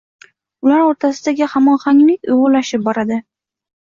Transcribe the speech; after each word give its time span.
Ular 0.67 0.79
o‘rtasidagi 0.85 1.47
hamohanglik 1.55 2.31
uyg‘unlashib 2.37 2.87
boradi. 2.89 3.19